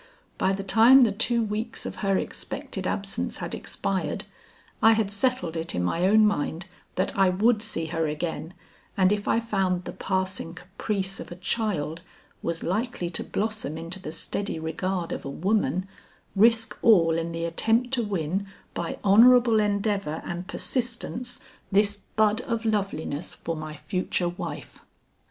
[0.39, 4.23] By the time the two weeks of her expected absence had expired,
[4.81, 8.55] I had settled it in my own mind that I would see her again
[8.97, 12.01] and if I found the passing caprice of a child
[12.41, 15.87] was likely to blossom into the steady regard of a woman,
[16.35, 21.39] risk all in the attempt to win by honorable endeavor and persistence
[21.71, 24.81] this bud of loveliness for my future wife.